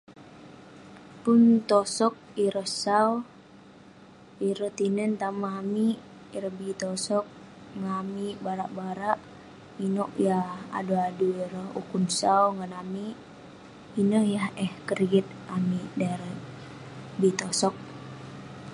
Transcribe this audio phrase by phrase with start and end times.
[1.23, 2.13] Pun tosog
[2.45, 3.09] ireh sau,
[4.49, 5.97] ireh tinen tamen amik;
[6.35, 7.25] ireh bi tosog
[7.77, 9.19] ngan amik, barak-barak
[9.85, 13.15] inouk yah adui-adui ireh ukun sau ngan amik.
[14.01, 16.37] Ineh yah eh keriyet amik dan ireh
[17.19, 17.75] bi tosog.